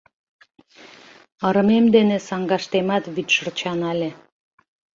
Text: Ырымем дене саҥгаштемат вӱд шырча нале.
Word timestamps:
Ырымем 1.47 1.85
дене 1.95 2.17
саҥгаштемат 2.27 3.03
вӱд 3.13 3.29
шырча 3.35 3.73
нале. 3.81 4.09